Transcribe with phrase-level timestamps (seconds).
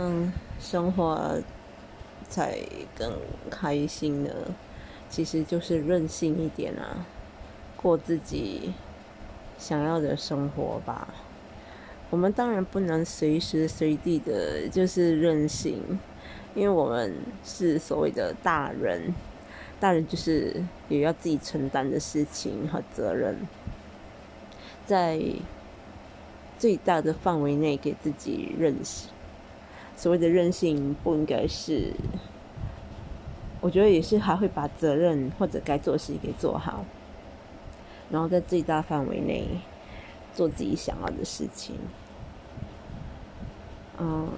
[0.00, 1.42] 嗯，生活
[2.28, 2.56] 才
[2.96, 3.12] 更
[3.50, 4.30] 开心呢。
[5.10, 7.04] 其实就是任性一点啊，
[7.76, 8.72] 过自己
[9.58, 11.08] 想要的生活吧。
[12.10, 15.98] 我们当然不能随时随地的就是任性，
[16.54, 17.12] 因为我们
[17.44, 19.12] 是所谓的大人，
[19.80, 23.36] 大人就是有要自己承担的事情和责任，
[24.86, 25.20] 在
[26.56, 29.10] 最大的范围内给自己任性。
[29.98, 31.92] 所谓的任性，不应该是。
[33.60, 36.84] 我觉得也是，还会把责任或者该做的事情给做好，
[38.08, 39.48] 然后在最大范围内
[40.32, 41.74] 做自己想要的事情，
[43.98, 44.28] 嗯，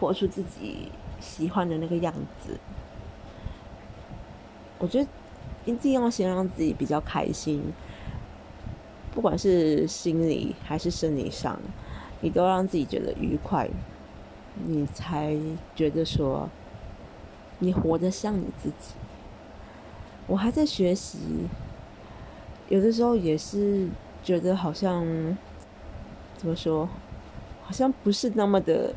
[0.00, 0.90] 活出自己
[1.20, 2.58] 喜欢的那个样子。
[4.78, 5.06] 我觉得
[5.66, 7.62] 一定要先让自己比较开心，
[9.14, 11.60] 不管是心理还是生理上，
[12.22, 13.68] 你都让自己觉得愉快，
[14.64, 15.36] 你才
[15.74, 16.48] 觉得说。
[17.58, 18.92] 你活得像你自己，
[20.26, 21.48] 我还在学习，
[22.68, 23.88] 有的时候也是
[24.22, 25.02] 觉得好像
[26.36, 26.86] 怎么说，
[27.64, 28.94] 好像不是那么的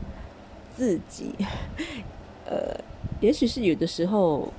[0.76, 1.34] 自己，
[2.46, 2.76] 呃，
[3.22, 4.52] 也许是有的时候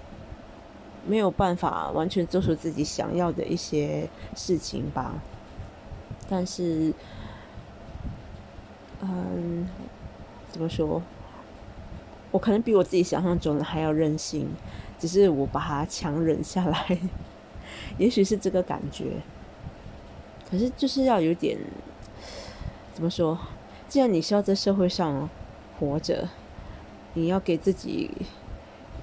[1.07, 5.13] 没有办法完全做出自己想要的一些事情吧，
[6.27, 6.95] 但是，
[9.03, 9.69] 嗯，
[10.51, 11.03] 怎么说？
[12.33, 14.49] 我可能比我自己想象中的还要任性，
[15.01, 16.99] 只是我把它强忍下来，
[17.99, 19.15] 也许是这个感觉。
[20.49, 21.59] 可是就是要有点，
[22.95, 23.37] 怎么说？
[23.89, 25.29] 既然你是要在社会上
[25.79, 26.29] 活着，
[27.15, 28.13] 你要给自己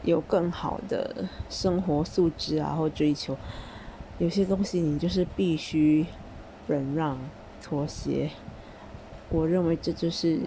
[0.03, 3.35] 有更好的生活素质啊，或追求，
[4.19, 6.05] 有些东西你就是必须
[6.69, 7.17] 忍让、
[7.61, 8.29] 妥协。
[9.29, 10.39] 我认为这就是。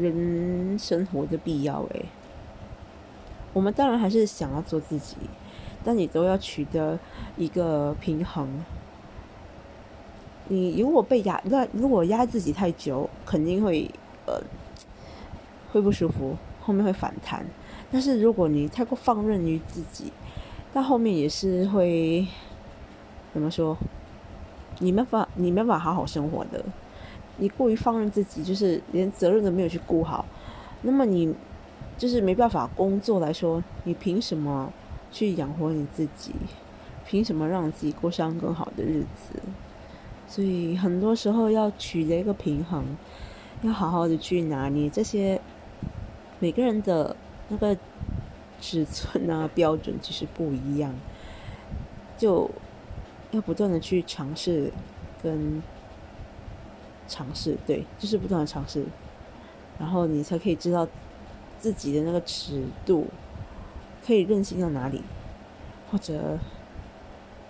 [0.00, 2.06] 人生活的必要诶，
[3.52, 5.16] 我们当然还是想要做自己，
[5.84, 6.98] 但你都要取得
[7.36, 8.48] 一个平衡。
[10.48, 13.88] 你如果被压，那如果压自己太久，肯定会
[14.26, 14.40] 呃
[15.72, 17.44] 会不舒服，后面会反弹。
[17.92, 20.12] 但是如果你太过放任于自己，
[20.72, 22.26] 到后面也是会
[23.32, 23.76] 怎么说？
[24.78, 26.64] 你没法，你没法好好生活的。
[27.40, 30.26] 你过于放任自己，就是连责任都没有去顾好，
[30.82, 31.34] 那么你
[31.96, 34.70] 就是没办法工作来说，你凭什么
[35.10, 36.32] 去养活你自己？
[37.06, 39.40] 凭什么让自己过上更好的日子？
[40.28, 42.84] 所以很多时候要取得一个平衡，
[43.62, 45.40] 要好好的去拿捏这些。
[46.38, 47.16] 每个人的
[47.48, 47.76] 那个
[48.60, 50.94] 尺寸啊标准其实不一样，
[52.18, 52.50] 就
[53.30, 54.70] 要不断的去尝试
[55.22, 55.62] 跟。
[57.10, 58.86] 尝试对，就是不断的尝试，
[59.80, 60.86] 然后你才可以知道
[61.58, 63.08] 自己的那个尺度
[64.06, 65.02] 可以任性到哪里，
[65.90, 66.38] 或者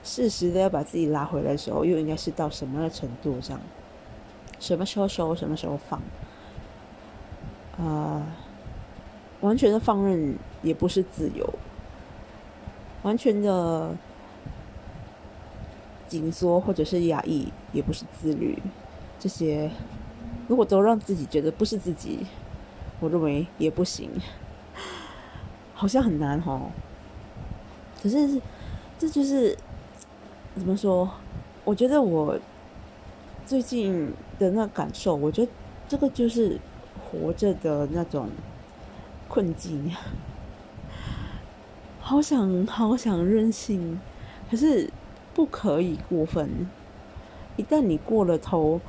[0.03, 3.60] 适时的要把自己拉回来的时候，又应该是到什么样的程度这样？
[4.59, 6.00] 什么时候收，什么时候放？
[7.78, 8.27] 啊，
[9.41, 11.48] 完全的放任也不是自由，
[13.03, 13.94] 完全的
[16.09, 18.59] 紧缩或者是压抑也不是自律。
[19.21, 19.71] 这些
[20.49, 22.27] 如果都让自己觉得不是自己，
[22.99, 24.11] 我认为也不行，
[25.75, 26.71] 好像很难哦。
[28.03, 28.41] 可是
[28.99, 29.55] 这就是
[30.57, 31.11] 怎么说？
[31.65, 32.39] 我觉得我
[33.45, 35.53] 最近的那感受，我觉得
[35.87, 36.59] 这个就是
[37.05, 38.31] 活着的那种
[39.29, 39.95] 困境。
[42.01, 44.01] 好想好想任性，
[44.51, 44.91] 可是
[45.35, 46.67] 不可以过分。
[47.57, 48.81] 一旦你过了头。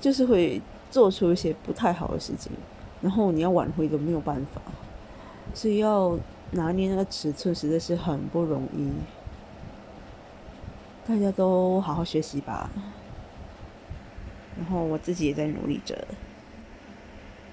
[0.00, 0.60] 就是会
[0.90, 2.52] 做出一些不太好的事情，
[3.02, 4.60] 然后你要挽回都没有办法，
[5.54, 6.18] 所以要
[6.52, 8.90] 拿捏那个尺寸实在是很不容易。
[11.06, 12.70] 大家都好好学习吧，
[14.56, 15.96] 然后我自己也在努力着。